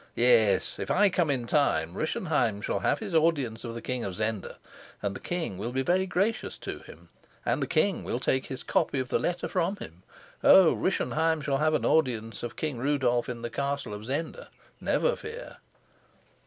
Yes, 0.15 0.79
if 0.79 0.89
I 0.89 1.09
come 1.11 1.29
in 1.29 1.45
time, 1.45 1.93
Rischenheim 1.93 2.63
shall 2.63 2.79
have 2.79 2.97
his 2.97 3.13
audience 3.13 3.63
of 3.63 3.75
the 3.75 3.83
king 3.83 4.03
of 4.03 4.15
Zenda, 4.15 4.57
and 4.99 5.15
the 5.15 5.19
king 5.19 5.59
will 5.59 5.71
be 5.71 5.83
very 5.83 6.07
gracious 6.07 6.57
to 6.57 6.79
him, 6.79 7.09
and 7.45 7.61
the 7.61 7.67
king 7.67 8.03
will 8.03 8.19
take 8.19 8.47
his 8.47 8.63
copy 8.63 8.97
of 8.97 9.09
the 9.09 9.19
letter 9.19 9.47
from 9.47 9.75
him! 9.75 10.01
Oh, 10.43 10.73
Rischenheim 10.73 11.39
shall 11.41 11.59
have 11.59 11.75
an 11.75 11.85
audience 11.85 12.41
of 12.41 12.55
King 12.55 12.77
Rudolf 12.79 13.29
in 13.29 13.43
the 13.43 13.51
castle 13.51 13.93
of 13.93 14.05
Zenda, 14.05 14.49
never 14.79 15.15
fear!" 15.15 15.57